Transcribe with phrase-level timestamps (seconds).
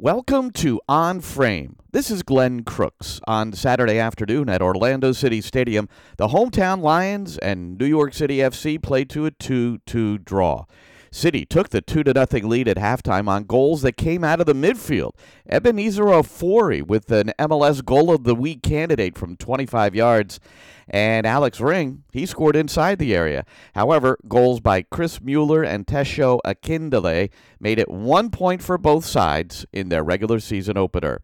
[0.00, 1.76] Welcome to On Frame.
[1.92, 3.20] This is Glenn Crooks.
[3.28, 8.82] On Saturday afternoon at Orlando City Stadium, the hometown Lions and New York City FC
[8.82, 10.64] played to a 2 2 draw.
[11.14, 14.52] City took the 2 0 lead at halftime on goals that came out of the
[14.52, 15.12] midfield.
[15.48, 20.40] Ebenezer Ofori with an MLS goal of the week candidate from 25 yards.
[20.88, 23.44] And Alex Ring, he scored inside the area.
[23.76, 29.64] However, goals by Chris Mueller and Tesho Akindele made it one point for both sides
[29.72, 31.22] in their regular season opener.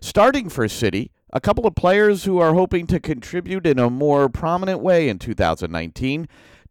[0.00, 4.28] Starting for City, a couple of players who are hoping to contribute in a more
[4.28, 6.26] prominent way in 2019.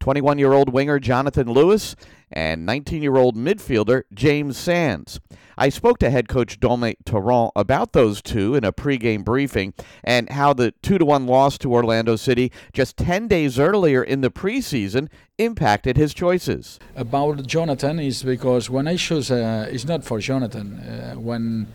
[0.07, 1.93] 21 year old winger Jonathan Lewis
[2.31, 5.19] and 19 year old midfielder James Sands.
[5.57, 9.73] I spoke to head coach Dome Torrent about those two in a pregame briefing
[10.05, 14.31] and how the 2 1 loss to Orlando City just 10 days earlier in the
[14.31, 16.79] preseason impacted his choices.
[16.95, 20.79] About Jonathan is because when I choose, uh, it's not for Jonathan.
[20.79, 21.67] Uh, when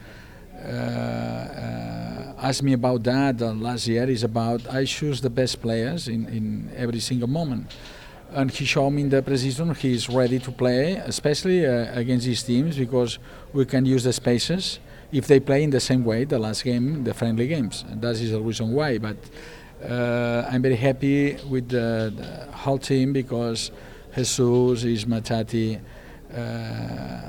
[0.56, 5.60] uh, uh, asked me about that uh, last year, is about I choose the best
[5.60, 7.70] players in, in every single moment
[8.34, 12.42] and he showed me in the preseason he's ready to play, especially uh, against these
[12.42, 13.18] teams because
[13.52, 14.78] we can use the spaces
[15.12, 17.84] if they play in the same way the last game, the friendly games.
[17.88, 18.98] And that is the reason why.
[18.98, 19.16] But
[19.84, 23.70] uh, I'm very happy with the, the, whole team because
[24.14, 25.80] Jesus, Ismatati,
[26.32, 26.36] uh,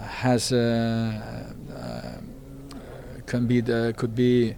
[0.08, 4.56] has uh, uh, can be the, could be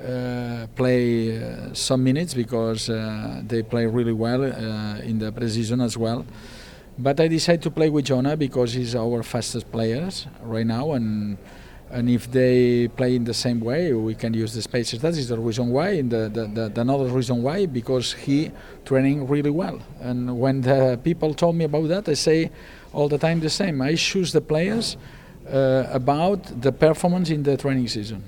[0.00, 5.96] uh, play uh, some minutes because uh, they play really well in the preseason as
[5.96, 6.24] well.
[6.98, 11.36] But I decided to play with Jonah because he's our fastest players right now, and
[11.90, 15.00] and if they play in the same way, we can use the spaces.
[15.00, 15.90] That is the reason why.
[15.90, 18.52] And the, the, the, the another reason why because he
[18.84, 19.80] training really well.
[20.00, 22.52] And when the people told me about that, I say
[22.92, 23.82] all the time the same.
[23.82, 24.96] I choose the players
[25.50, 28.22] uh, about the performance in the training season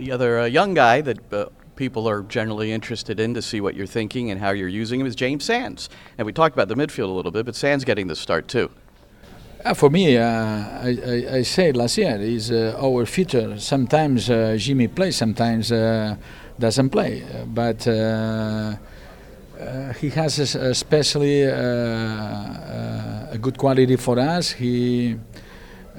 [0.00, 3.74] the other uh, young guy that uh, people are generally interested in to see what
[3.74, 5.90] you're thinking and how you're using him is James Sands.
[6.16, 8.70] And we talked about the midfield a little bit, but Sands getting the start too.
[9.62, 13.60] Uh, for me, uh, I, I, I, said last year, is uh, our future.
[13.60, 15.68] Sometimes uh, Jimmy plays, sometimes
[16.58, 17.22] doesn't play.
[17.46, 17.84] but
[20.00, 24.52] he has especially a good quality for us.
[24.52, 25.18] He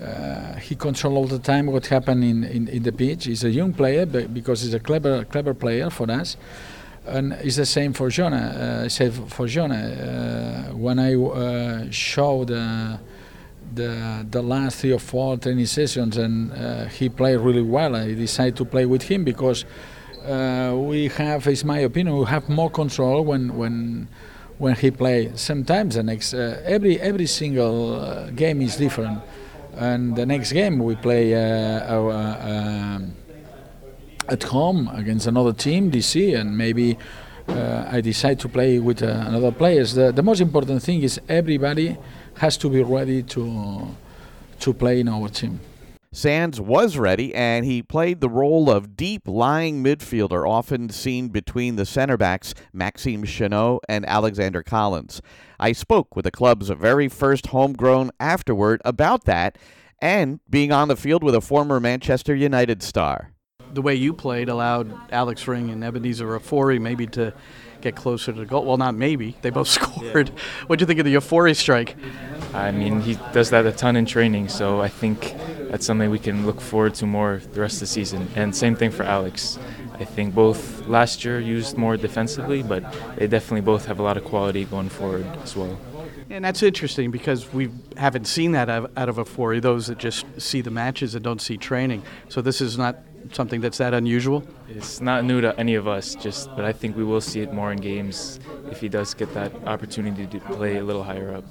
[0.02, 3.26] uh, he controls all the time what happened in, in, in, the pitch.
[3.26, 6.38] He's a young player because he's a clever clever player for us,
[7.06, 8.84] and it's the same for Jonah.
[8.86, 9.76] Uh, said for Jonah
[10.72, 13.00] uh, when I uh, showed the
[13.74, 17.96] the last three or four training sessions and uh, he played really well.
[17.96, 19.64] I decided to play with him because
[20.26, 24.08] uh, we have, is my opinion, we have more control when when
[24.58, 25.40] when he plays.
[25.40, 29.22] Sometimes the next every every single game is different
[29.78, 33.00] and the next game we play uh, our, uh,
[34.30, 36.98] at home against another team, DC, and maybe
[37.48, 39.94] uh, I decide to play with uh, another players.
[39.94, 41.98] The, the most important thing is everybody
[42.36, 43.88] has to be ready to
[44.60, 45.60] to play in our team.
[46.14, 51.78] Sands was ready, and he played the role of deep lying midfielder, often seen between
[51.78, 55.22] the center backs Maxime Chanot and Alexander Callens.
[55.58, 59.58] I spoke with the club's very first homegrown afterward about that
[60.02, 63.32] and being on the field with a former Manchester United star.
[63.74, 67.34] The way you played allowed Alex Ring and Ebenezer Ofori maybe to
[67.80, 68.66] get closer to the goal.
[68.66, 69.38] Well, not maybe.
[69.44, 70.28] They both scored.
[70.28, 70.44] Yeah.
[70.68, 71.96] What do you think of the Ofori strike?
[72.54, 75.36] I mean, he does that a ton in training, so I think
[75.72, 78.28] that's something we can look forward to more the rest of the season.
[78.36, 79.58] And same thing for Alex.
[79.94, 82.84] I think both last year used more defensively, but
[83.16, 85.80] they definitely both have a lot of quality going forward as well.
[86.30, 90.60] And that's interesting because we haven't seen that out of Ofori, those that just see
[90.60, 92.04] the matches and don't see training.
[92.28, 92.98] So this is not
[93.32, 94.44] something that's that unusual?
[94.68, 97.54] It's not new to any of us, just but I think we will see it
[97.54, 101.46] more in games if he does get that opportunity to play a little higher up.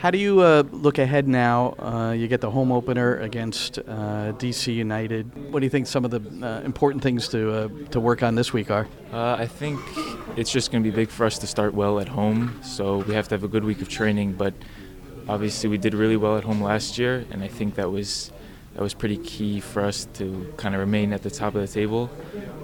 [0.00, 1.74] How do you uh, look ahead now?
[1.78, 5.52] Uh, you get the home opener against uh, DC United.
[5.52, 8.34] What do you think some of the uh, important things to uh, to work on
[8.34, 8.88] this week are?
[9.12, 9.78] Uh, I think
[10.38, 12.58] it's just going to be big for us to start well at home.
[12.62, 14.32] So we have to have a good week of training.
[14.32, 14.54] But
[15.28, 18.32] obviously, we did really well at home last year, and I think that was
[18.74, 21.66] that was pretty key for us to kind of remain at the top of the
[21.68, 22.10] table.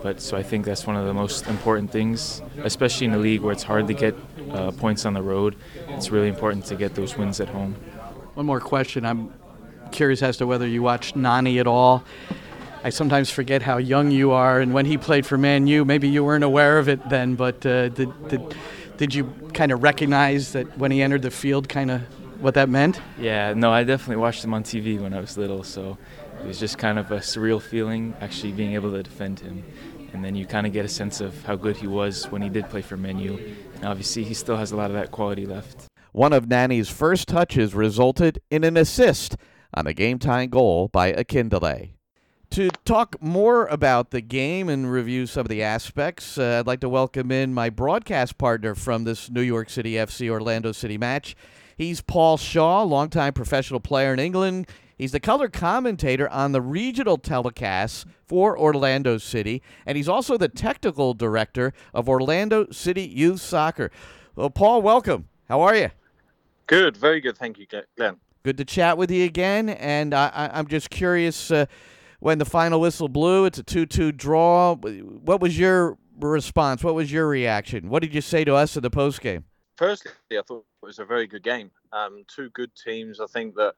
[0.03, 3.41] But so I think that's one of the most important things, especially in a league
[3.41, 4.15] where it's hard to get
[4.51, 5.57] uh, points on the road.
[5.89, 7.75] It's really important to get those wins at home.
[8.35, 9.05] One more question.
[9.05, 9.33] I'm
[9.91, 12.05] curious as to whether you watched Nani at all.
[12.85, 16.09] I sometimes forget how young you are, and when he played for Man U, maybe
[16.09, 17.35] you weren't aware of it then.
[17.35, 18.55] But uh, did, did
[18.97, 22.03] did you kind of recognize that when he entered the field, kind of
[22.41, 23.01] what that meant?
[23.19, 25.99] Yeah, no, I definitely watched him on TV when I was little, so
[26.41, 29.65] it was just kind of a surreal feeling actually being able to defend him.
[30.13, 32.49] And then you kind of get a sense of how good he was when he
[32.49, 33.39] did play for Man U.
[33.75, 35.87] And obviously, he still has a lot of that quality left.
[36.13, 39.37] One of Nani's first touches resulted in an assist
[39.75, 41.91] on a game tying goal by Akindele.
[42.51, 46.81] To talk more about the game and review some of the aspects, uh, I'd like
[46.81, 51.37] to welcome in my broadcast partner from this New York City FC Orlando City match.
[51.77, 54.67] He's Paul Shaw, longtime professional player in England.
[54.97, 60.49] He's the color commentator on the regional telecasts for Orlando City, and he's also the
[60.49, 63.91] technical director of Orlando City Youth Soccer.
[64.35, 65.29] Well, Paul, welcome.
[65.51, 65.91] How are you?
[66.67, 67.37] Good, very good.
[67.37, 68.17] Thank you, Glenn.
[68.43, 69.69] Good to chat with you again.
[69.69, 71.67] And I, am just curious uh,
[72.21, 74.77] when the final whistle blew, it's a 2 2 draw.
[74.77, 76.83] What was your response?
[76.83, 77.91] What was your reaction?
[77.91, 79.45] What did you say to us in the post game?
[79.77, 81.71] Firstly, I thought it was a very good game.
[81.93, 83.75] Um, two good teams, I think, that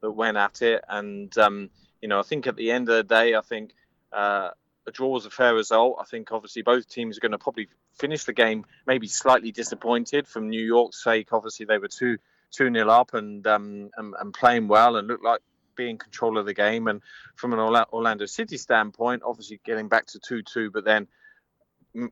[0.00, 0.82] that went at it.
[0.88, 1.70] And, um,
[2.00, 3.72] you know, I think at the end of the day, I think
[4.12, 4.50] uh,
[4.86, 5.98] a draw was a fair result.
[6.00, 10.26] I think obviously both teams are going to probably finish the game maybe slightly disappointed
[10.26, 11.32] from New York's sake.
[11.32, 12.18] Obviously, they were 2
[12.50, 15.40] 2 nil up and, um, and, and playing well and looked like
[15.76, 16.88] being control of the game.
[16.88, 17.02] And
[17.34, 21.08] from an Orlando City standpoint, obviously getting back to 2 2, but then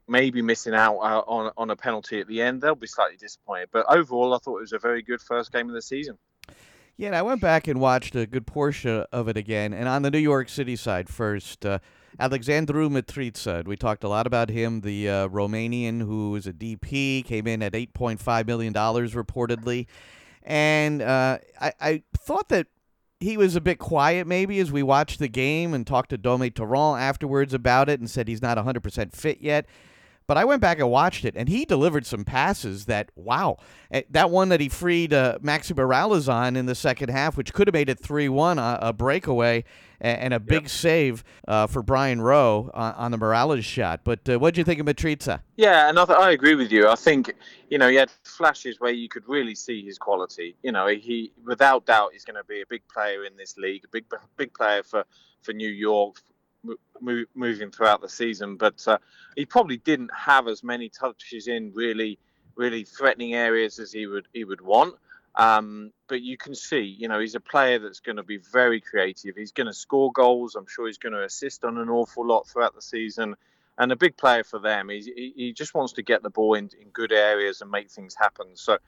[0.08, 3.68] maybe missing out uh, on, on a penalty at the end, they'll be slightly disappointed.
[3.72, 6.18] But overall, I thought it was a very good first game of the season.
[6.96, 9.74] Yeah, and I went back and watched a good portion of it again.
[9.74, 11.78] And on the New York City side first, uh,
[12.18, 13.66] Alexandru Mitrița.
[13.66, 17.62] We talked a lot about him, the uh, Romanian who is a DP, came in
[17.62, 19.86] at $8.5 million reportedly.
[20.42, 22.68] And uh, I, I thought that
[23.20, 26.50] he was a bit quiet maybe as we watched the game and talked to Dome
[26.50, 29.66] Torrent afterwards about it and said he's not 100% fit yet.
[30.26, 33.58] But I went back and watched it, and he delivered some passes that, wow.
[33.92, 37.52] Eh, that one that he freed uh, Maxi Moralez on in the second half, which
[37.52, 39.62] could have made it 3 1, a, a, breakaway
[40.00, 40.70] and, a big yep.
[40.70, 44.00] save uh, for Brian Rowe on, on, the Moralez shot.
[44.02, 45.42] But uh, what do you think of Mitrița?
[45.56, 46.88] Yeah, and I, th- I agree with you.
[46.88, 47.32] I think,
[47.70, 50.56] you know, he had flashes where you could really see his quality.
[50.64, 53.84] You know, he, without doubt, he's going to be a big player in this league,
[53.84, 54.06] a big,
[54.36, 55.04] big player for,
[55.42, 56.16] for New York,
[57.00, 58.56] moving throughout the season.
[58.56, 58.98] But uh,
[59.36, 62.18] he probably didn't have as many touches in really,
[62.56, 64.94] really threatening areas as he would he would want.
[65.36, 68.80] Um, but you can see, you know, he's a player that's going to be very
[68.80, 69.36] creative.
[69.36, 70.54] He's going to score goals.
[70.54, 73.36] I'm sure he's going to assist on an awful lot throughout the season.
[73.78, 74.88] And a big player for them.
[74.88, 78.14] He, he just wants to get the ball in, in good areas and make things
[78.14, 78.46] happen.
[78.54, 78.78] So,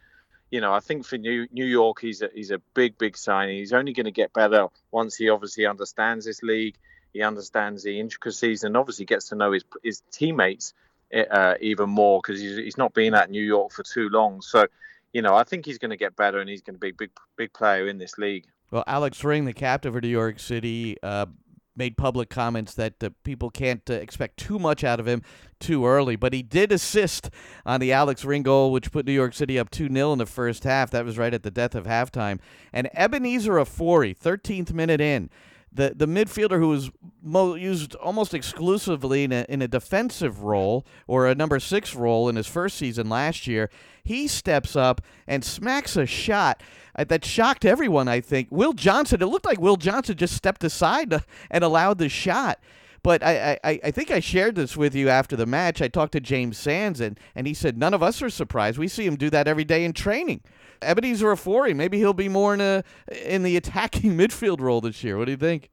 [0.50, 3.58] you know, I think for New New York, he's a he's a big big signing.
[3.58, 6.76] He's only going to get better once he obviously understands this league
[7.18, 10.72] he understands the intricacies and obviously gets to know his his teammates
[11.12, 14.40] eh, uh, even more because he's, he's not been at New York for too long.
[14.40, 14.66] So,
[15.12, 16.94] you know, I think he's going to get better and he's going to be a
[16.94, 18.46] big big player in this league.
[18.70, 21.26] Well, Alex Ring, the captain of New York City, uh,
[21.74, 25.22] made public comments that uh, people can't uh, expect too much out of him
[25.58, 26.14] too early.
[26.14, 27.30] But he did assist
[27.66, 30.26] on the Alex Ring goal, which put New York City up 2 0 in the
[30.26, 30.92] first half.
[30.92, 32.38] That was right at the death of halftime.
[32.72, 35.30] And Ebenezer Ofori, 13th minute in,
[35.72, 36.90] the the midfielder who was
[37.22, 42.28] mo- used almost exclusively in a, in a defensive role or a number six role
[42.28, 43.70] in his first season last year,
[44.02, 46.62] he steps up and smacks a shot
[46.96, 48.08] uh, that shocked everyone.
[48.08, 49.22] I think Will Johnson.
[49.22, 51.12] It looked like Will Johnson just stepped aside
[51.50, 52.58] and allowed the shot.
[53.02, 55.80] But I, I, I think I shared this with you after the match.
[55.80, 58.76] I talked to James Sands, and, and he said none of us are surprised.
[58.76, 60.42] We see him do that every day in training.
[60.82, 62.84] Ebenezer Ofori, maybe he'll be more in a
[63.24, 65.18] in the attacking midfield role this year.
[65.18, 65.70] What do you think?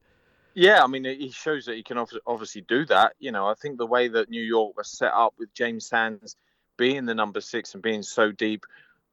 [0.53, 3.13] Yeah, I mean, he shows that he can obviously do that.
[3.19, 6.37] You know, I think the way that New York was set up with James Sands
[6.77, 8.65] being the number six and being so deep,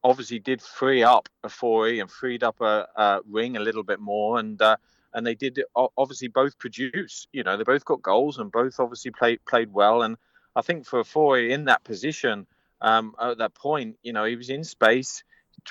[0.05, 4.39] obviously did free up Ofori and freed up a, a ring a little bit more,
[4.39, 4.77] and uh,
[5.13, 7.27] and they did obviously both produce.
[7.33, 10.01] You know, they both got goals and both obviously played played well.
[10.01, 10.17] And
[10.55, 12.47] I think for Ofori in that position
[12.81, 15.23] um, at that point, you know, he was in space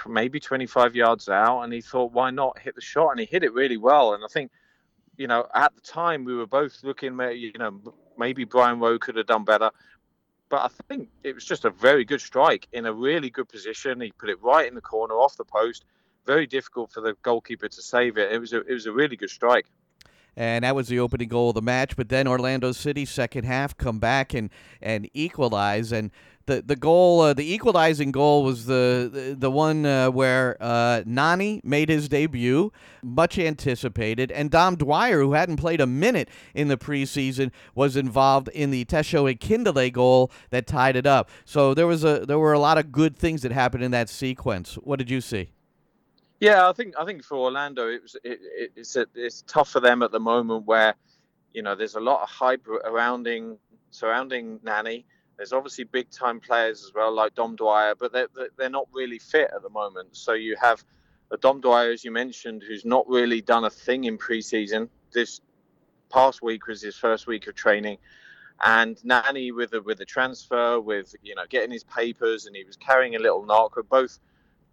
[0.07, 3.11] maybe 25 yards out, and he thought, why not hit the shot?
[3.11, 4.15] And he hit it really well.
[4.15, 4.51] And I think,
[5.17, 7.81] you know, at the time we were both looking, you know,
[8.19, 9.71] maybe Brian Rowe could have done better.
[10.49, 14.01] But I think it was just a very good strike in a really good position.
[14.01, 15.85] He put it right in the corner off the post.
[16.27, 18.33] Very difficult for the goalkeeper to save it.
[18.33, 19.67] It was a, it was a really good strike
[20.37, 21.97] and that was the opening goal of the match.
[21.97, 26.11] But then Orlando City second half come back and and equalize, and
[26.47, 31.03] the the goal, uh, the equalizing goal was the the, the one uh, where uh,
[31.07, 32.73] Nani made his debut,
[33.03, 38.49] much anticipated, and Dom Dwyer, who hadn't played a minute in the preseason, was involved
[38.49, 41.31] in the Tesho Akindele goal that tied it up.
[41.45, 44.09] So there was a there were a lot of good things that happened in that
[44.09, 44.75] sequence.
[44.75, 45.51] What did you see?
[46.43, 49.69] Yeah, I think I think for Orlando, it was it, it, it's a, it's tough
[49.69, 50.97] for them at the moment where,
[51.55, 53.59] you know, there's a lot of hype surrounding
[53.93, 55.07] surrounding Nani.
[55.37, 58.27] There's obviously big time players as well, like Dom Dwyer, but they're
[58.59, 60.17] they're not really fit at the moment.
[60.17, 60.83] So you have
[61.31, 64.89] a Dom Dwyer, as you mentioned, who's not really done a thing in preseason.
[65.13, 65.41] This
[66.11, 67.99] past week was his first week of training,
[68.65, 72.65] and Nani with the with the transfer, with you know getting his papers, and he
[72.65, 74.19] was carrying a little knock, were both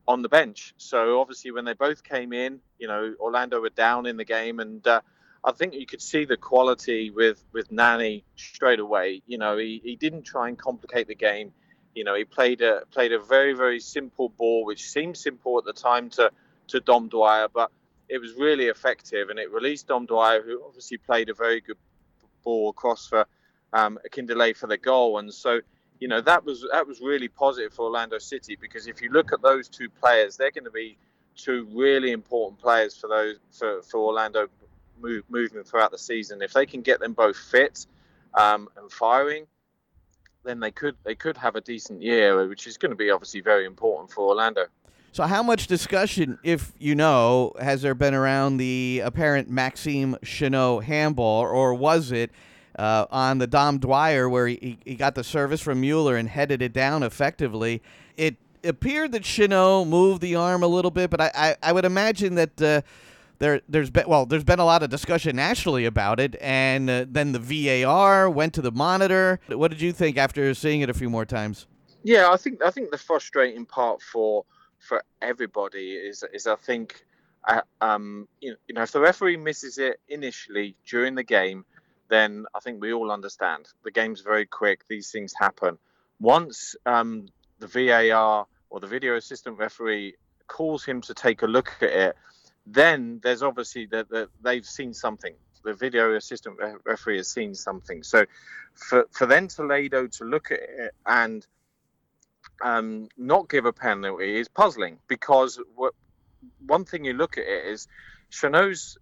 [0.09, 0.73] on the bench.
[0.77, 4.59] So obviously, when they both came in, you know, Orlando were down in the game,
[4.59, 5.01] and uh,
[5.45, 9.21] I think you could see the quality with with Nani straight away.
[9.27, 11.53] You know, he, he didn't try and complicate the game.
[11.93, 15.65] You know, he played a played a very very simple ball, which seemed simple at
[15.65, 16.31] the time to
[16.69, 17.71] to Dom Dwyer, but
[18.09, 21.77] it was really effective, and it released Dom Dwyer, who obviously played a very good
[22.43, 23.27] ball across for
[23.73, 25.61] um, Akindele for the goal, and so
[25.99, 29.33] you know that was that was really positive for Orlando City because if you look
[29.33, 30.97] at those two players, they're going to be
[31.35, 34.47] two really important players for those for, for Orlando
[35.01, 36.41] move, moving throughout the season.
[36.41, 37.85] If they can get them both fit
[38.33, 39.45] um, and firing,
[40.43, 43.41] then they could they could have a decent year, which is going to be obviously
[43.41, 44.65] very important for Orlando.
[45.11, 50.83] So, how much discussion, if you know, has there been around the apparent Maxime Chanot
[50.83, 52.31] handball, or was it
[52.79, 56.61] uh, on the Dom Dwyer, where he, he got the service from Mueller and headed
[56.61, 57.81] it down effectively.
[58.15, 61.83] It appeared that Chanot moved the arm a little bit, but I, I, I would
[61.83, 62.81] imagine that uh,
[63.39, 67.05] there there's been well there's been a lot of discussion nationally about it, and uh,
[67.07, 69.41] then the VAR went to the monitor.
[69.47, 71.67] What did you think after seeing it a few more times?
[72.03, 74.45] Yeah, I think I think the frustrating part for
[74.79, 77.03] for everybody is is I think.
[77.47, 81.63] Uh, um, you know, you know, if the referee misses it initially during the game,
[82.09, 83.67] then I think we all understand.
[83.83, 85.77] The game's very quick, these things happen.
[86.19, 87.27] Once um,
[87.59, 90.15] the VAR or the video assistant referee
[90.47, 92.15] calls him to take a look at it,
[92.65, 95.33] then there's obviously that the, they've seen something.
[95.63, 98.03] The video assistant referee has seen something.
[98.03, 98.25] So
[98.73, 101.45] for, for then Toledo to look at it and
[102.61, 105.93] um, not give a penalty is puzzling because what,
[106.65, 107.87] one thing you look at it is
[108.31, 108.97] Chanot's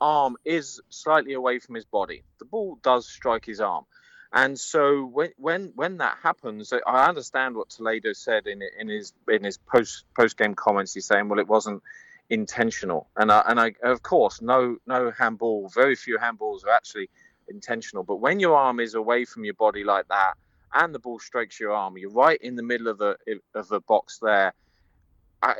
[0.00, 2.22] arm is slightly away from his body.
[2.38, 3.84] The ball does strike his arm.
[4.32, 9.12] And so when when when that happens, I understand what Toledo said in in his
[9.26, 10.92] in his post post game comments.
[10.92, 11.82] He's saying, well, it wasn't
[12.28, 17.08] intentional, and I, and I of course no no handball, very few handballs are actually
[17.48, 18.04] intentional.
[18.04, 20.34] But when your arm is away from your body like that,
[20.74, 23.16] and the ball strikes your arm, you're right in the middle of the
[23.54, 24.52] of the box there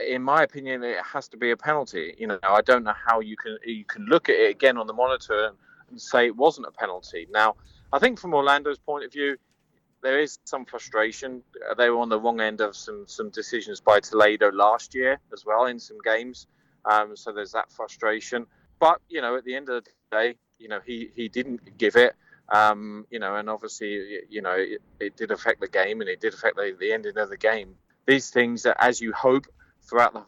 [0.06, 2.14] in my opinion, it has to be a penalty.
[2.18, 4.86] You know, I don't know how you can you can look at it again on
[4.86, 5.56] the monitor and,
[5.96, 7.26] say it wasn't a penalty.
[7.30, 7.56] Now,
[7.94, 9.38] I think from Orlando's point of view,
[10.02, 11.42] there is some frustration.
[11.66, 15.18] Uh, they were on the wrong end of some some decisions by Toledo last year
[15.32, 16.46] as well in some games.
[16.84, 18.46] Um, so there's that frustration.
[18.78, 21.96] But you know, at the end of the day, you know, he he didn't give
[21.96, 22.14] it.
[22.50, 26.18] Um, you know, and obviously, you know, it, it, did affect the game, and it
[26.18, 27.74] did affect the, the ending of the game.
[28.06, 29.46] These things, that, as you hope,
[29.88, 30.22] throughout the,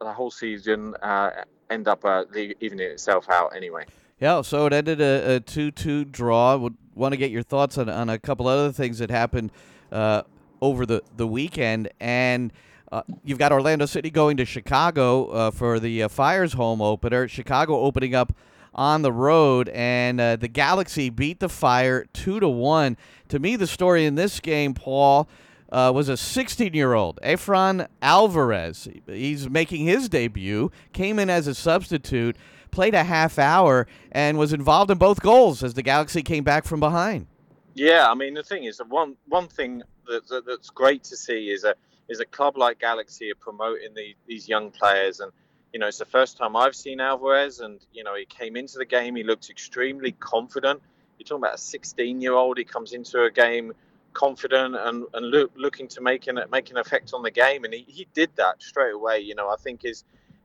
[0.00, 1.30] the whole season uh,
[1.70, 2.24] end up uh,
[2.60, 3.84] evening itself out anyway.
[4.20, 6.56] Yeah, so it ended a, a 2 2 draw.
[6.56, 9.52] Would want to get your thoughts on, on a couple other things that happened
[9.92, 10.22] uh,
[10.60, 11.90] over the, the weekend.
[12.00, 12.52] And
[12.90, 17.28] uh, you've got Orlando City going to Chicago uh, for the uh, Fires home opener.
[17.28, 18.32] Chicago opening up
[18.74, 22.96] on the road, and uh, the Galaxy beat the Fire 2 to 1.
[23.28, 25.28] To me, the story in this game, Paul,
[25.70, 28.88] uh, was a 16 year old, Efrain Alvarez.
[29.06, 32.36] He's making his debut, came in as a substitute,
[32.70, 36.64] played a half hour, and was involved in both goals as the Galaxy came back
[36.64, 37.26] from behind.
[37.74, 41.50] Yeah, I mean, the thing is, one, one thing that, that, that's great to see
[41.50, 41.74] is a,
[42.08, 45.20] is a club like Galaxy are promoting the, these young players.
[45.20, 45.30] And,
[45.72, 48.78] you know, it's the first time I've seen Alvarez, and, you know, he came into
[48.78, 50.80] the game, he looked extremely confident.
[51.18, 53.72] You're talking about a 16 year old, he comes into a game
[54.16, 57.74] confident and, and look, looking to make an make an effect on the game, and
[57.74, 59.20] he, he did that straight away.
[59.20, 60.04] You know, I think his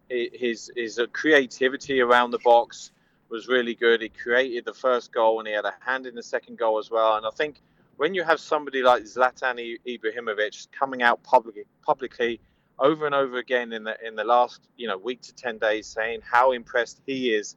[0.10, 2.92] his his creativity around the box
[3.30, 4.02] was really good.
[4.02, 6.92] He created the first goal, and he had a hand in the second goal as
[6.92, 7.16] well.
[7.16, 7.62] And I think
[7.96, 12.42] when you have somebody like Zlatan Ibrahimovic coming out publicly publicly
[12.78, 15.88] over and over again in the in the last you know week to ten days,
[15.88, 17.56] saying how impressed he is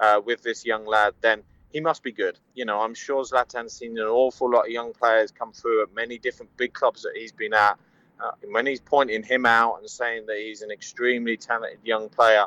[0.00, 2.38] uh, with this young lad, then he must be good.
[2.54, 5.94] You know, I'm sure Zlatan's seen an awful lot of young players come through at
[5.94, 7.78] many different big clubs that he's been at.
[8.20, 12.44] Uh, when he's pointing him out and saying that he's an extremely talented young player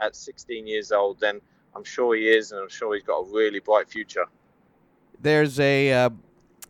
[0.00, 1.40] at 16 years old, then
[1.74, 4.26] I'm sure he is, and I'm sure he's got a really bright future.
[5.20, 6.10] There's a uh,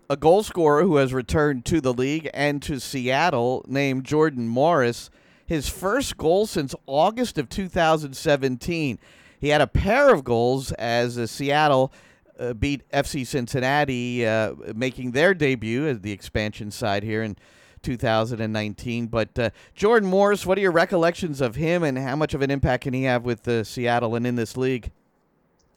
[0.08, 5.10] a goal scorer who has returned to the league and to Seattle named Jordan Morris.
[5.44, 8.98] his first goal since August of 2017.
[9.40, 11.92] He had a pair of goals as uh, Seattle
[12.38, 17.36] uh, beat FC Cincinnati, uh, making their debut as the expansion side here in
[17.82, 19.06] 2019.
[19.06, 22.50] But uh, Jordan Morris, what are your recollections of him, and how much of an
[22.50, 24.90] impact can he have with uh, Seattle and in this league?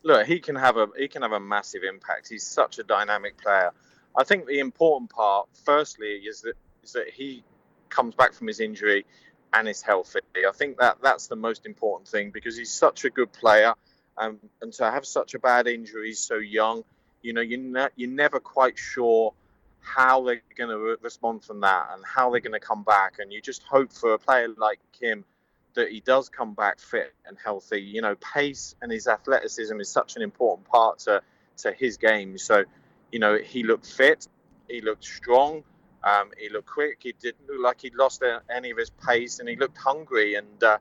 [0.04, 2.30] Look, he can have a he can have a massive impact.
[2.30, 3.72] He's such a dynamic player.
[4.18, 7.44] I think the important part, firstly, is that is that he
[7.90, 9.06] comes back from his injury
[9.54, 10.20] and is healthy.
[10.48, 13.74] I think that that's the most important thing because he's such a good player,
[14.18, 16.84] um, and to have such a bad injury so young,
[17.22, 19.34] you know, you're, ne- you're never quite sure
[19.82, 23.20] how they're going to re- respond from that and how they're going to come back.
[23.20, 25.26] And you just hope for a player like Kim
[25.74, 27.82] that he does come back fit and healthy.
[27.82, 31.22] You know, pace and his athleticism is such an important part to
[31.58, 32.38] to his game.
[32.38, 32.64] So,
[33.12, 34.28] you know, he looked fit,
[34.68, 35.64] he looked strong.
[36.04, 37.00] Um, he looked quick.
[37.02, 40.36] He didn't look like he'd lost any of his pace, and he looked hungry.
[40.36, 40.78] And uh,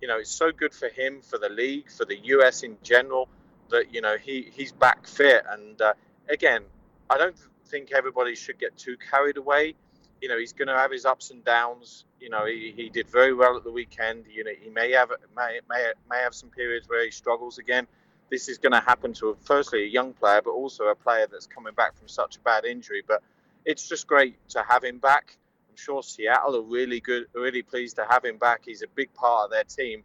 [0.00, 3.28] you know, it's so good for him, for the league, for the US in general,
[3.70, 5.44] that you know he he's back fit.
[5.48, 5.94] And uh,
[6.28, 6.62] again,
[7.08, 7.36] I don't
[7.66, 9.74] think everybody should get too carried away.
[10.20, 12.04] You know, he's going to have his ups and downs.
[12.20, 14.26] You know, he, he did very well at the weekend.
[14.30, 17.86] You know, he may have may, may may have some periods where he struggles again.
[18.30, 21.48] This is going to happen to firstly a young player, but also a player that's
[21.48, 23.02] coming back from such a bad injury.
[23.06, 23.22] But
[23.64, 25.36] it's just great to have him back.
[25.68, 28.62] I'm sure Seattle are really good, really pleased to have him back.
[28.64, 30.02] He's a big part of their team,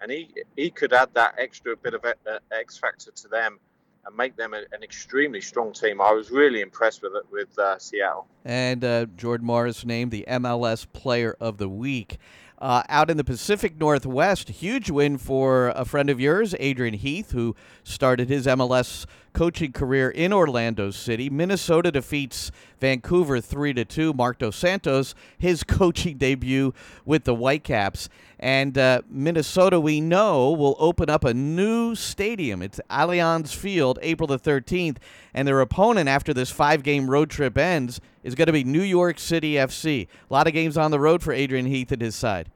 [0.00, 2.04] and he he could add that extra bit of
[2.52, 3.58] X factor to them
[4.06, 6.00] and make them a, an extremely strong team.
[6.00, 8.26] I was really impressed with it with uh, Seattle.
[8.44, 12.18] And uh, Jordan Morris named the MLS Player of the Week.
[12.60, 17.30] Uh, out in the Pacific Northwest, huge win for a friend of yours, Adrian Heath,
[17.30, 21.30] who started his MLS coaching career in Orlando City.
[21.30, 22.50] Minnesota defeats
[22.80, 24.12] Vancouver 3 to 2.
[24.12, 26.74] Marc Dos Santos, his coaching debut
[27.04, 28.08] with the Whitecaps.
[28.40, 32.60] And uh, Minnesota, we know, will open up a new stadium.
[32.60, 34.96] It's Allianz Field, April the 13th.
[35.32, 38.82] And their opponent, after this five game road trip ends, is going to be New
[38.82, 40.06] York City FC.
[40.30, 42.50] A lot of games on the road for Adrian Heath and his side.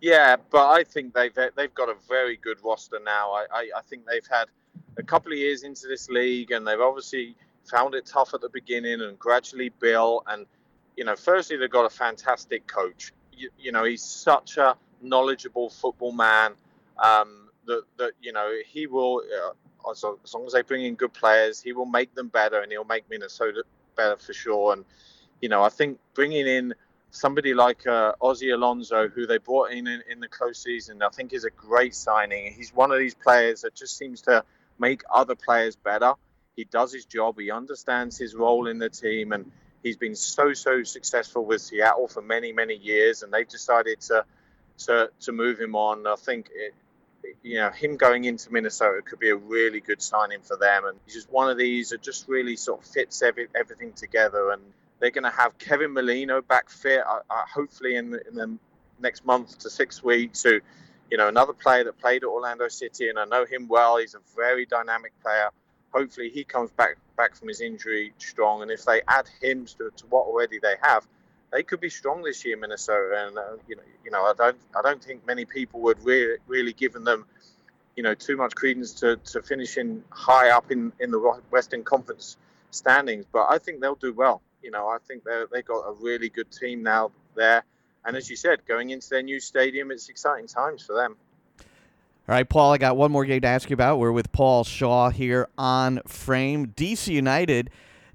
[0.00, 3.32] Yeah, but I think they've they've got a very good roster now.
[3.32, 4.46] I, I, I think they've had
[4.96, 7.36] a couple of years into this league, and they've obviously
[7.70, 10.24] found it tough at the beginning and gradually built.
[10.26, 10.46] And
[10.96, 13.12] you know, firstly, they've got a fantastic coach.
[13.32, 16.52] You, you know, he's such a knowledgeable football man
[16.98, 19.22] um, that that you know he will.
[19.22, 19.52] Uh,
[19.90, 22.72] as, as long as they bring in good players, he will make them better, and
[22.72, 23.64] he'll make Minnesota
[23.96, 24.72] better for sure.
[24.72, 24.84] And
[25.40, 26.74] you know, I think bringing in
[27.10, 31.08] somebody like uh, Ozzie Alonso, who they brought in, in in the close season, I
[31.08, 32.52] think is a great signing.
[32.52, 34.44] He's one of these players that just seems to
[34.78, 36.14] make other players better.
[36.56, 37.38] He does his job.
[37.38, 39.50] He understands his role in the team, and
[39.82, 43.22] he's been so so successful with Seattle for many many years.
[43.22, 44.24] And they've decided to
[44.86, 46.06] to to move him on.
[46.06, 46.74] I think it,
[47.42, 50.84] you know him going into Minnesota could be a really good signing for them.
[50.86, 54.50] And he's just one of these that just really sort of fits every, everything together.
[54.50, 54.62] And
[55.00, 58.58] they're going to have Kevin Molino back fit, uh, uh, hopefully in the, in the
[59.00, 60.42] next month to six weeks.
[60.42, 60.60] Who
[61.10, 63.98] you know, another player that played at Orlando City, and I know him well.
[63.98, 65.50] He's a very dynamic player.
[65.92, 69.90] Hopefully, he comes back back from his injury strong, and if they add him to,
[69.96, 71.06] to what already they have,
[71.52, 73.26] they could be strong this year, Minnesota.
[73.26, 76.36] And uh, you know, you know, I don't I don't think many people would really
[76.46, 77.26] really given them,
[77.96, 81.18] you know, too much credence to, to finishing high up in in the
[81.50, 82.36] Western Conference
[82.70, 83.24] standings.
[83.32, 84.42] But I think they'll do well.
[84.62, 87.64] You know, I think they they got a really good team now there.
[88.04, 91.16] And as you said, going into their new stadium, it's exciting times for them.
[91.58, 93.98] All right, Paul, I got one more game to ask you about.
[93.98, 96.68] We're with Paul Shaw here on Frame.
[96.68, 97.70] DC United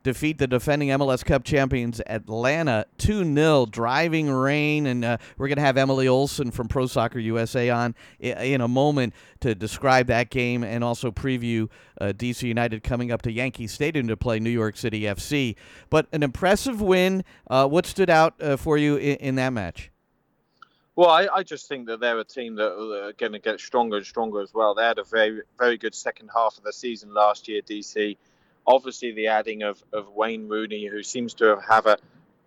[0.06, 4.86] defeat the defending MLS Cup champions Atlanta 2 0, driving rain.
[4.86, 8.68] And uh, we're going to have Emily Olson from Pro Soccer USA on in a
[8.68, 11.68] moment to describe that game and also preview
[12.00, 15.56] uh, DC United coming up to Yankee Stadium to play New York City FC.
[15.90, 17.24] But an impressive win.
[17.50, 19.92] Uh, what stood out uh, for you in, in that match?
[20.96, 23.98] Well, I, I, just think that they're a team that are going to get stronger
[23.98, 24.76] and stronger as well.
[24.76, 28.16] They had a very, very good second half of the season last year, DC
[28.68, 31.98] obviously the adding of, of Wayne Rooney, who seems to have, a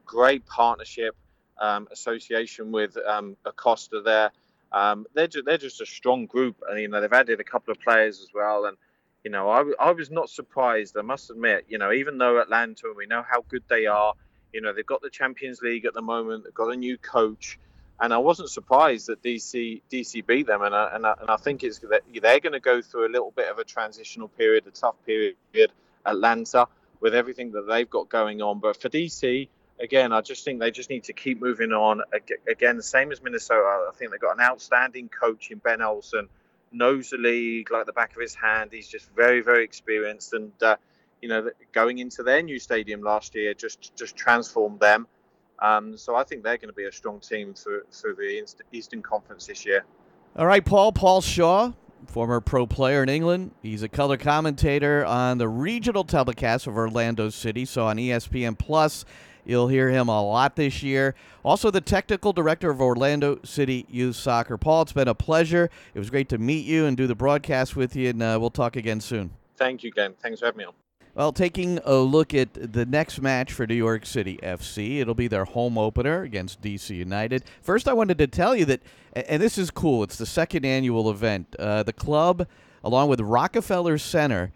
[0.05, 1.15] great partnership
[1.61, 4.31] um, association with um, Acosta there.
[4.73, 7.73] Um, they're, just, they're just a strong group, and you know they've added a couple
[7.73, 8.65] of players as well.
[8.67, 8.77] And
[9.25, 10.97] you know I, I was not surprised.
[10.97, 14.15] I must admit, you know even though Atlanta, we know how good they are.
[14.53, 16.45] You know they've got the Champions League at the moment.
[16.45, 17.59] They've got a new coach,
[18.01, 20.63] and I wasn't surprised that DC DC beat them.
[20.63, 23.31] And I, and I, and I think it's they're going to go through a little
[23.31, 25.37] bit of a transitional period, a tough period
[26.09, 26.67] Atlanta
[27.01, 28.59] with everything that they've got going on.
[28.59, 29.49] But for DC,
[29.81, 32.03] again, I just think they just need to keep moving on.
[32.49, 33.87] Again, the same as Minnesota.
[33.89, 36.29] I think they've got an outstanding coach in Ben Olsen,
[36.73, 38.71] knows the league like the back of his hand.
[38.73, 40.77] He's just very, very experienced, and uh,
[41.23, 45.07] you know, going into their new stadium last year just just transformed them.
[45.61, 49.03] Um, so I think they're going to be a strong team for for the Eastern
[49.03, 49.85] Conference this year.
[50.37, 50.93] All right, Paul.
[50.93, 51.73] Paul Shaw,
[52.07, 53.53] former pro player in England.
[53.63, 59.05] He's a color commentator on the regional telecast of Orlando City, so on ESPN Plus.
[59.45, 61.15] You'll hear him a lot this year.
[61.43, 64.59] Also, the technical director of Orlando City Youth Soccer.
[64.59, 65.71] Paul, it's been a pleasure.
[65.95, 68.51] It was great to meet you and do the broadcast with you, and uh, we'll
[68.51, 69.31] talk again soon.
[69.57, 70.15] Thank you, Glenn.
[70.23, 70.75] Thanks for having me on.
[71.19, 75.27] Well, taking a look at the next match for New York City FC, it'll be
[75.27, 77.43] their home opener against DC United.
[77.61, 78.83] First, I wanted to tell you that,
[79.15, 81.57] and this is cool, it's the second annual event.
[81.59, 82.47] Uh, the club,
[82.85, 84.53] along with Rockefeller Center,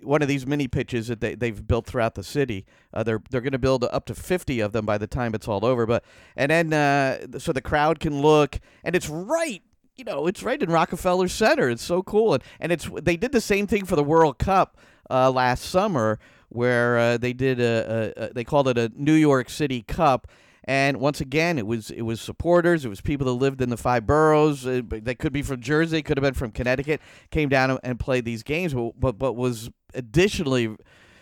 [0.04, 2.66] one of these mini pitches that they they've built throughout the city.
[2.94, 5.48] Uh, they're they're going to build up to fifty of them by the time it's
[5.48, 5.86] all over.
[5.86, 6.04] But
[6.36, 9.62] and then uh, so the crowd can look, and it's right
[9.96, 11.70] you know, it's right in Rockefeller Center.
[11.70, 14.78] It's so cool, and and it's they did the same thing for the World Cup
[15.10, 19.14] uh, last summer, where uh, they did a, a, a, they called it a New
[19.14, 20.28] York City Cup.
[20.64, 23.78] And once again, it was it was supporters, it was people that lived in the
[23.78, 24.68] five boroughs.
[24.68, 27.00] Uh, they could be from Jersey, could have been from Connecticut,
[27.32, 28.74] came down and played these games.
[28.74, 30.76] But but, but was additionally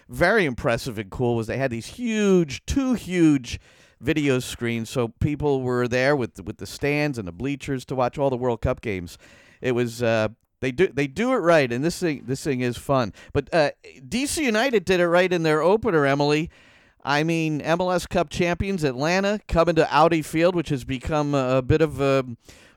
[0.09, 3.59] very impressive and cool was they had these huge, two huge
[4.01, 8.17] video screens, so people were there with with the stands and the bleachers to watch
[8.17, 9.17] all the World Cup games.
[9.61, 10.29] It was uh,
[10.61, 13.13] they do they do it right, and this thing this thing is fun.
[13.33, 13.71] But uh,
[14.07, 16.49] DC United did it right in their opener, Emily.
[17.03, 21.61] I mean, MLS Cup champions Atlanta coming to Audi Field, which has become a, a
[21.61, 22.25] bit of a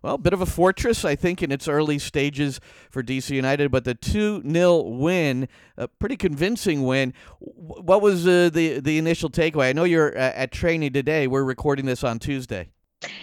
[0.03, 2.61] well, a bit of a fortress, I think, in its early stages
[2.91, 3.71] for DC United.
[3.71, 7.15] But the two 0 win, a pretty convincing win.
[7.41, 9.71] What was uh, the the initial takeaway?
[9.71, 11.27] I know you're uh, at training today.
[11.27, 12.69] We're recording this on Tuesday.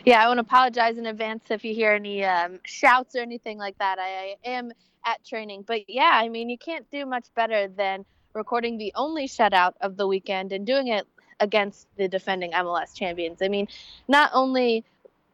[0.05, 3.57] Yeah, I want to apologize in advance if you hear any um, shouts or anything
[3.57, 3.99] like that.
[3.99, 4.71] I, I am
[5.05, 9.27] at training, but yeah, I mean, you can't do much better than recording the only
[9.27, 11.05] shutout of the weekend and doing it
[11.39, 13.41] against the defending MLS champions.
[13.41, 13.67] I mean,
[14.07, 14.85] not only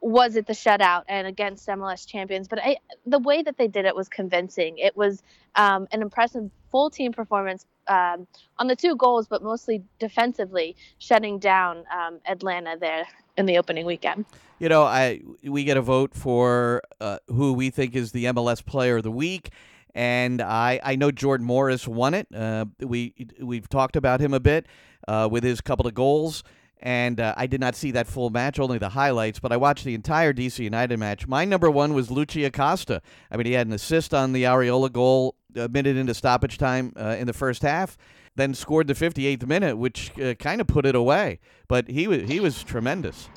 [0.01, 3.85] was it the shutout and against MLS champions, but I, the way that they did
[3.85, 4.77] it was convincing.
[4.79, 5.21] It was
[5.55, 8.25] um, an impressive full team performance um,
[8.57, 13.05] on the two goals, but mostly defensively, shutting down um, Atlanta there
[13.37, 14.25] in the opening weekend.
[14.59, 18.65] You know, I we get a vote for uh, who we think is the MLS
[18.65, 19.51] Player of the Week,
[19.93, 22.27] and I I know Jordan Morris won it.
[22.33, 24.65] Uh, we we've talked about him a bit
[25.07, 26.43] uh, with his couple of goals.
[26.81, 29.85] And uh, I did not see that full match, only the highlights, but I watched
[29.85, 31.27] the entire DC United match.
[31.27, 33.01] My number one was Lucho Acosta.
[33.29, 36.93] I mean, he had an assist on the Arriola goal a minute into stoppage time
[36.97, 37.97] uh, in the first half,
[38.35, 41.39] then scored the 58th minute, which uh, kind of put it away.
[41.67, 43.29] But he was he was tremendous.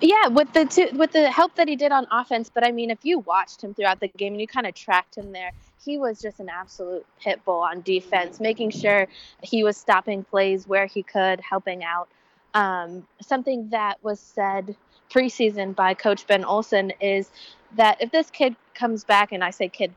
[0.00, 2.50] Yeah, with the with the help that he did on offense.
[2.52, 5.16] But I mean, if you watched him throughout the game and you kind of tracked
[5.16, 5.50] him there,
[5.84, 9.06] he was just an absolute pit bull on defense, making sure
[9.42, 12.08] he was stopping plays where he could, helping out.
[12.54, 14.76] Um, something that was said
[15.10, 17.30] preseason by Coach Ben Olsen is
[17.76, 19.92] that if this kid comes back, and I say kid,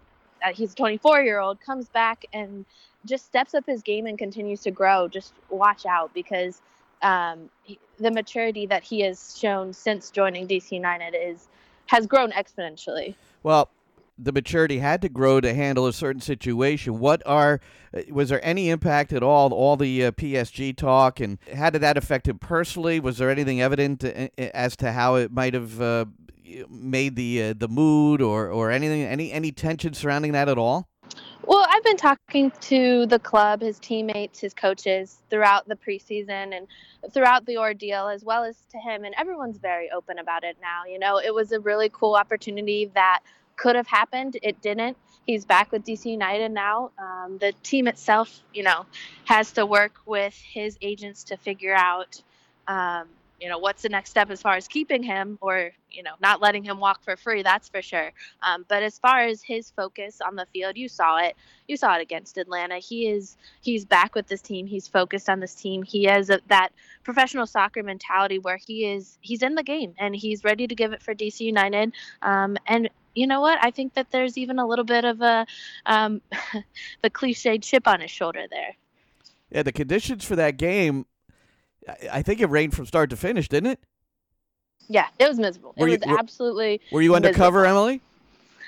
[0.46, 2.66] uh, he's a 24 year old, comes back and
[3.06, 6.62] just steps up his game and continues to grow, just watch out because
[7.02, 11.48] um, he, the maturity that he has shown since joining DC United is
[11.88, 13.16] has grown exponentially.
[13.44, 13.70] Well,
[14.18, 17.00] the maturity had to grow to handle a certain situation.
[17.00, 17.60] What are
[17.96, 19.54] uh, was there any impact at all?
[19.54, 23.00] All the uh, PSG talk, and how did that affect him personally?
[23.00, 26.06] Was there anything evident uh, as to how it might have uh,
[26.70, 30.88] made the uh, the mood or or anything any any tension surrounding that at all?
[31.44, 36.68] Well, I've been talking to the club, his teammates, his coaches throughout the preseason and
[37.14, 40.84] throughout the ordeal, as well as to him, and everyone's very open about it now.
[40.86, 43.22] You know, it was a really cool opportunity that
[43.58, 44.38] could have happened.
[44.42, 44.98] It didn't.
[45.26, 46.92] He's back with DC United now.
[46.98, 48.86] Um, the team itself, you know,
[49.26, 52.22] has to work with his agents to figure out
[52.68, 53.08] um,
[53.40, 56.42] you know what's the next step as far as keeping him or you know not
[56.42, 60.20] letting him walk for free that's for sure um, but as far as his focus
[60.26, 61.36] on the field you saw it
[61.68, 65.40] you saw it against atlanta he is he's back with this team he's focused on
[65.40, 66.70] this team he has a, that
[67.04, 70.92] professional soccer mentality where he is he's in the game and he's ready to give
[70.92, 74.66] it for dc united um, and you know what i think that there's even a
[74.68, 75.46] little bit of a
[75.86, 76.22] um,
[77.02, 78.76] the cliched chip on his shoulder there
[79.52, 81.06] yeah the conditions for that game
[82.12, 83.80] I think it rained from start to finish, didn't it?
[84.90, 85.74] Yeah, it was miserable.
[85.78, 86.82] Were it you- was were- absolutely.
[86.92, 87.80] Were you undercover, miserable.
[87.88, 88.02] Emily?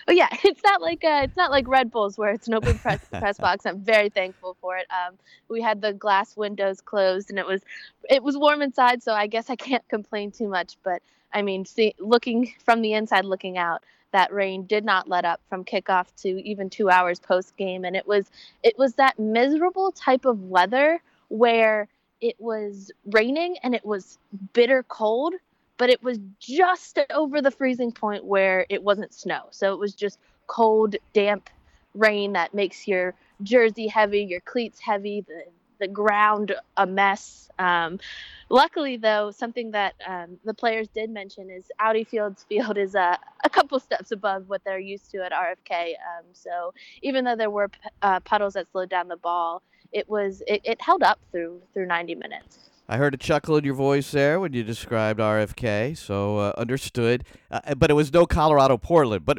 [0.08, 2.78] Oh yeah, it's not like uh, it's not like Red Bulls where it's an open
[2.80, 3.66] press press box.
[3.66, 4.88] I'm very thankful for it.
[4.90, 5.16] Um,
[5.50, 7.62] we had the glass windows closed, and it was
[8.10, 10.78] it was warm inside, so I guess I can't complain too much.
[10.84, 11.02] But
[11.34, 15.42] I mean, see, looking from the inside, looking out, that rain did not let up
[15.50, 18.30] from kickoff to even two hours post game, and it was
[18.64, 21.88] it was that miserable type of weather where
[22.22, 24.18] it was raining and it was
[24.54, 25.34] bitter cold
[25.80, 29.44] but it was just over the freezing point where it wasn't snow.
[29.50, 31.50] So it was just cold, damp
[31.96, 35.46] rain that makes your jersey heavy, your cleats heavy, the
[35.80, 37.50] the ground a mess.
[37.58, 38.00] Um,
[38.50, 43.18] luckily, though, something that um, the players did mention is Audi Field's field is a,
[43.44, 45.92] a couple steps above what they're used to at RFK.
[45.92, 47.70] Um, so even though there were
[48.02, 49.62] uh, puddles that slowed down the ball,
[49.92, 52.70] it was it, it held up through through 90 minutes.
[52.92, 57.24] I heard a chuckle in your voice there when you described RFK, so uh, understood.
[57.52, 59.38] Uh, but it was no Colorado Portland, but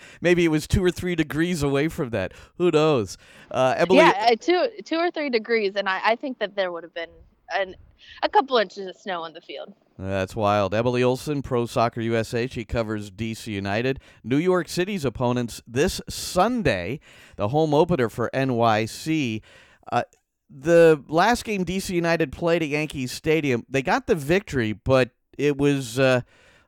[0.20, 2.32] maybe it was two or three degrees away from that.
[2.58, 3.18] Who knows?
[3.50, 6.70] Uh, Emily, Yeah, uh, two two or three degrees, and I, I think that there
[6.70, 7.10] would have been
[7.52, 7.74] an,
[8.22, 9.74] a couple inches of snow on the field.
[9.98, 10.72] That's wild.
[10.72, 12.46] Emily Olson, Pro Soccer USA.
[12.46, 13.98] She covers DC United.
[14.22, 17.00] New York City's opponents this Sunday,
[17.34, 19.42] the home opener for NYC.
[19.90, 20.02] Uh,
[20.60, 25.56] the last game DC United played at Yankee Stadium, they got the victory, but it
[25.56, 26.22] was uh,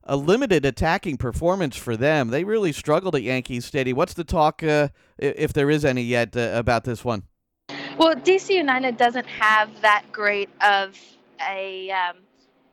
[0.04, 2.28] a limited attacking performance for them.
[2.28, 3.96] They really struggled at Yankee Stadium.
[3.96, 7.24] What's the talk, uh, if there is any yet, uh, about this one?
[7.98, 10.98] Well, DC United doesn't have that great of
[11.48, 12.16] a, um,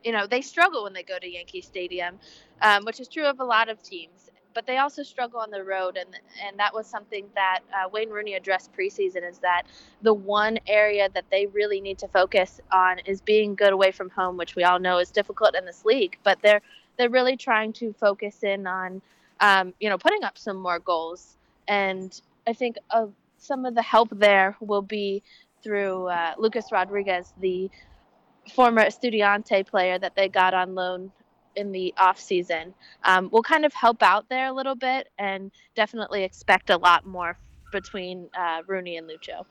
[0.04, 2.20] you know, they struggle when they go to Yankee Stadium,
[2.62, 4.31] um, which is true of a lot of teams.
[4.54, 6.10] But they also struggle on the road, and
[6.46, 9.28] and that was something that uh, Wayne Rooney addressed preseason.
[9.30, 9.64] Is that
[10.02, 14.10] the one area that they really need to focus on is being good away from
[14.10, 16.18] home, which we all know is difficult in this league.
[16.24, 16.62] But they're
[16.98, 19.02] they're really trying to focus in on,
[19.40, 21.38] um, you know, putting up some more goals.
[21.68, 25.24] And I think uh, some of the help there will be
[25.64, 27.70] through uh, Lucas Rodriguez, the
[28.54, 31.12] former Estudiante player that they got on loan
[31.56, 32.74] in the off season.
[33.04, 37.06] Um, will kind of help out there a little bit, and definitely expect a lot
[37.06, 37.38] more
[37.72, 39.46] between uh, Rooney and Lucho.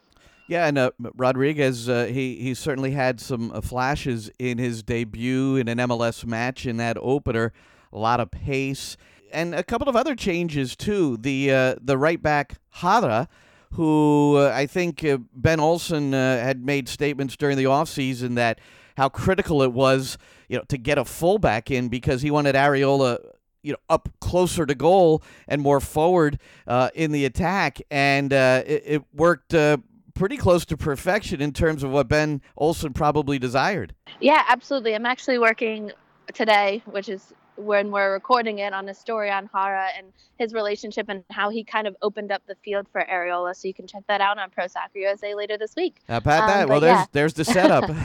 [0.50, 5.54] Yeah, and uh, Rodriguez, uh, he he certainly had some uh, flashes in his debut
[5.54, 7.52] in an MLS match in that opener.
[7.92, 8.96] A lot of pace
[9.32, 11.16] and a couple of other changes too.
[11.18, 13.28] The uh, the right back Jara,
[13.74, 18.58] who uh, I think Ben Olsen had made statements during the offseason that
[18.96, 20.18] how critical it was,
[20.50, 23.18] you know, to get a fullback in because he wanted Arriola
[23.62, 28.62] you know up closer to goal and more forward uh, in the attack, and uh,
[28.66, 29.76] it, it worked uh,
[30.14, 33.94] pretty close to perfection in terms of what Ben Olsen probably desired.
[34.20, 34.94] Yeah, absolutely.
[34.94, 35.92] I'm actually working
[36.34, 40.06] today, which is when we're recording it on a story on Jara and
[40.38, 43.54] his relationship and how he kind of opened up the field for Arriola.
[43.54, 45.98] So you can check that out on Pro Soccer USA later this week.
[46.08, 46.68] How about Um, that?
[46.68, 47.06] Well, but there's yeah.
[47.12, 47.90] there's the setup.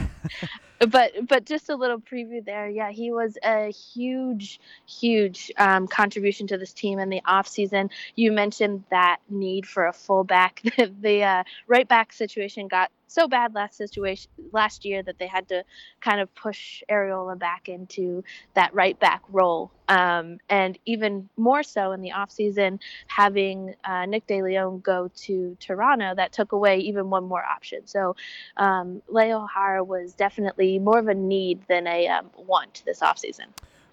[0.88, 2.68] but but just a little preview there.
[2.68, 7.90] Yeah he was a huge huge um, contribution to this team in the off season.
[8.14, 10.62] You mentioned that need for a fullback.
[11.00, 15.48] The uh, right back situation got so bad last situation last year that they had
[15.48, 15.64] to
[16.00, 21.92] kind of push Arriola back into that right back role um, and even more so
[21.92, 26.78] in the off season having uh, Nick De Leon go to Toronto that took away
[26.78, 28.16] even one more option so
[28.56, 33.46] um, Leo Jara was definitely more of a need than a um, want this offseason.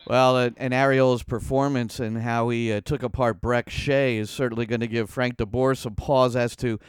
[0.06, 4.66] Well, uh, and Ariel's performance and how he uh, took apart Brek Shea is certainly
[4.66, 6.80] going to give Frank de Boer some pause as to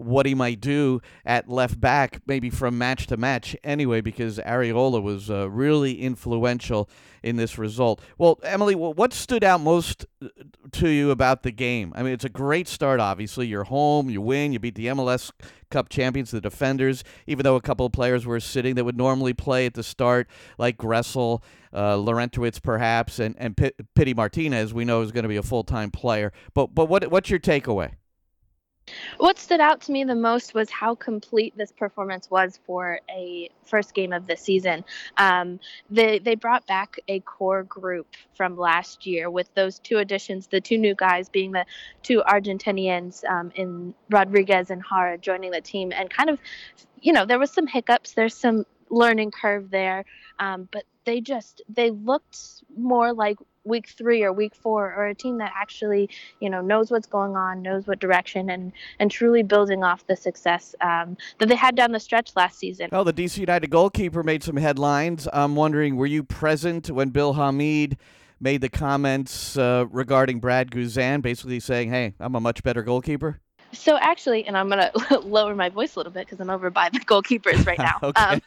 [0.00, 5.02] what he might do at left back, maybe from match to match anyway, because Arriola
[5.02, 6.88] was uh, really influential
[7.22, 8.00] in this result.
[8.16, 10.28] Well, Emily, what stood out most uh,
[10.72, 11.92] to you about the game?
[11.94, 13.46] I mean, it's a great start, obviously.
[13.46, 15.30] You're home, you win, you beat the MLS
[15.70, 19.34] Cup champions, the defenders, even though a couple of players were sitting that would normally
[19.34, 24.84] play at the start, like Gressel, uh, Larentowicz perhaps, and, and P- Pity Martinez, we
[24.84, 26.32] know is going to be a full time player.
[26.54, 27.92] But, but what, what's your takeaway?
[29.18, 33.50] What stood out to me the most was how complete this performance was for a
[33.64, 34.84] first game of the season.
[35.16, 40.46] Um, they they brought back a core group from last year with those two additions,
[40.46, 41.64] the two new guys being the
[42.02, 46.38] two Argentinians um, in Rodriguez and Jara joining the team, and kind of,
[47.00, 48.12] you know, there was some hiccups.
[48.12, 50.04] There's some learning curve there,
[50.38, 55.14] um, but they just they looked more like week three or week four or a
[55.14, 56.08] team that actually
[56.40, 60.16] you know knows what's going on knows what direction and and truly building off the
[60.16, 62.88] success um, that they had down the stretch last season.
[62.90, 65.28] Well the dc united goalkeeper made some headlines.
[65.32, 67.98] I'm wondering were you present when bill hamid
[68.40, 73.40] made the comments uh, regarding brad guzan basically saying hey i'm a much better goalkeeper
[73.72, 74.90] so actually, and I'm gonna
[75.22, 77.98] lower my voice a little bit because I'm over by the goalkeepers right now.
[78.16, 78.40] um,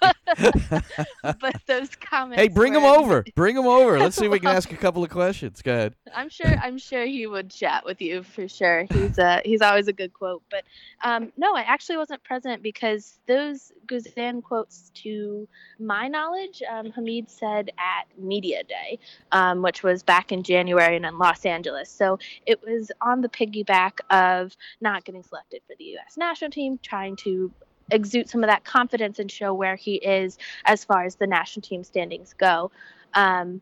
[1.40, 2.42] but those comments.
[2.42, 3.24] Hey, bring him over.
[3.36, 4.00] Bring him over.
[4.00, 5.62] Let's see if we can ask a couple of questions.
[5.62, 5.96] Go ahead.
[6.14, 6.56] I'm sure.
[6.62, 8.86] I'm sure he would chat with you for sure.
[8.92, 10.44] He's uh he's always a good quote.
[10.50, 10.64] But
[11.04, 15.48] um, no, I actually wasn't present because those Guzan quotes, to
[15.80, 19.00] my knowledge, um, Hamid said at Media Day,
[19.32, 21.90] um, which was back in January and in Los Angeles.
[21.90, 26.18] So it was on the piggyback of not getting selected for the U.S.
[26.18, 27.52] national team, trying to
[27.92, 31.62] exude some of that confidence and show where he is as far as the national
[31.62, 32.72] team standings go.
[33.14, 33.62] Um,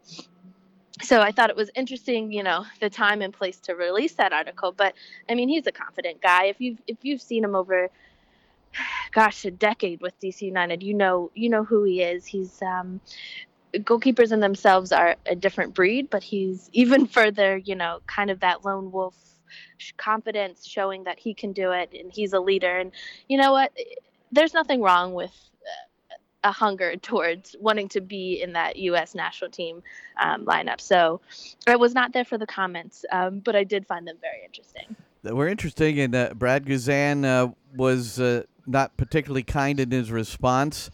[1.01, 4.33] so I thought it was interesting, you know, the time and place to release that
[4.33, 4.71] article.
[4.71, 4.93] But
[5.29, 6.45] I mean, he's a confident guy.
[6.45, 7.89] If you've if you've seen him over,
[9.11, 12.25] gosh, a decade with DC United, you know you know who he is.
[12.25, 13.01] He's um,
[13.73, 18.39] goalkeepers in themselves are a different breed, but he's even further, you know, kind of
[18.41, 19.15] that lone wolf
[19.97, 22.77] confidence, showing that he can do it and he's a leader.
[22.77, 22.91] And
[23.27, 23.71] you know what?
[24.31, 29.15] There's nothing wrong with uh, a hunger towards wanting to be in that U.S.
[29.15, 29.83] national team
[30.21, 30.81] um, lineup.
[30.81, 31.21] So
[31.67, 34.95] I was not there for the comments, um, but I did find them very interesting.
[35.23, 40.11] They were interesting, and uh, Brad Guzan uh, was uh, not particularly kind in his
[40.11, 40.89] response.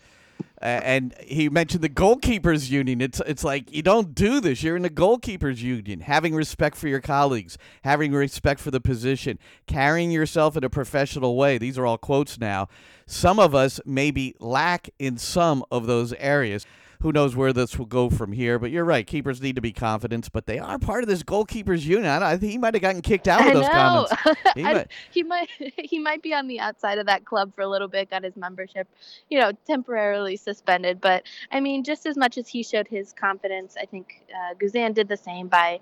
[0.59, 2.99] And he mentioned the goalkeepers union.
[2.99, 4.63] It's it's like you don't do this.
[4.63, 5.99] You're in the goalkeepers union.
[5.99, 11.35] Having respect for your colleagues, having respect for the position, carrying yourself in a professional
[11.35, 11.59] way.
[11.59, 12.69] These are all quotes now.
[13.05, 16.65] Some of us maybe lack in some of those areas
[17.01, 18.59] who knows where this will go from here?
[18.59, 19.05] But you're right.
[19.05, 22.05] Keepers need to be confident, but they are part of this goalkeepers union.
[22.05, 24.13] I, think he might have gotten kicked out of those comments.
[24.55, 24.87] He might.
[25.11, 25.49] he might.
[25.77, 28.09] He might be on the outside of that club for a little bit.
[28.09, 28.87] Got his membership,
[29.29, 30.99] you know, temporarily suspended.
[30.99, 34.93] But I mean, just as much as he showed his confidence, I think uh, Guzan
[34.93, 35.79] did the same by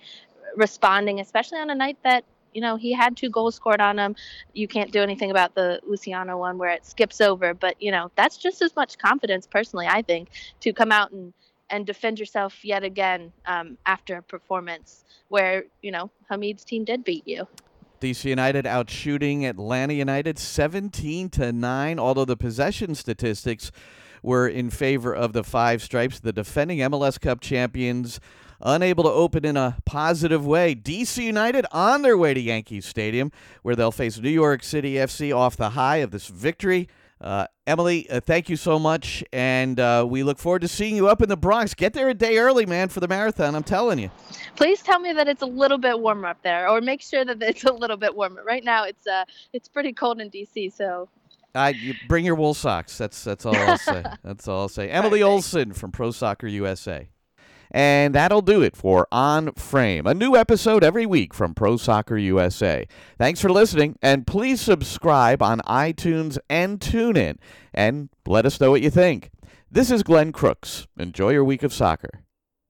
[0.56, 2.24] responding, especially on a night that
[2.56, 4.16] you know, he had two goals scored on him.
[4.54, 8.10] You can't do anything about the Luciano one where it skips over, but you know,
[8.16, 10.30] that's just as much confidence personally, I think,
[10.62, 11.34] to come out and
[11.70, 17.04] and defend yourself yet again um, after a performance where you know Hamid's team did
[17.04, 17.48] beat you.
[18.00, 23.72] DC United out shooting Atlanta United 17 to 9 although the possession statistics
[24.22, 28.20] were in favor of the Five Stripes the defending MLS Cup champions
[28.66, 30.76] unable to open in a positive way.
[30.76, 35.34] DC United on their way to Yankee Stadium, where they'll face New York City FC
[35.34, 36.90] off the high of this victory.
[37.22, 41.08] Uh, Emily, uh, thank you so much, and uh, we look forward to seeing you
[41.08, 41.74] up in the Bronx.
[41.74, 43.56] Get there a day early, man, for the marathon.
[43.56, 44.12] I'm telling you.
[44.56, 47.42] Please tell me that it's a little bit warmer up there, or make sure that
[47.42, 48.44] it's a little bit warmer.
[48.44, 49.24] Right now, it's uh,
[49.54, 51.08] it's pretty cold in DC, so
[51.56, 52.98] I you bring your wool socks.
[52.98, 54.04] That's that's all I'll say.
[54.24, 54.90] That's all I'll say.
[54.90, 57.08] Emily Olson from Pro Soccer USA.
[57.72, 62.18] And that'll do it for On Frame, a new episode every week from Pro Soccer
[62.18, 62.88] USA.
[63.18, 67.38] Thanks for listening, and please subscribe on iTunes and TuneIn,
[67.74, 69.32] and let us know what you think.
[69.72, 70.88] This is Glenn Crooks.
[70.98, 72.25] Enjoy your week of soccer.